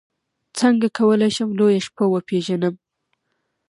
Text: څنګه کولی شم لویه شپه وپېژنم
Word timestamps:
څنګه 0.59 0.87
کولی 0.97 1.29
شم 1.35 1.49
لویه 1.59 1.81
شپه 1.85 2.05
وپېژنم 2.09 2.75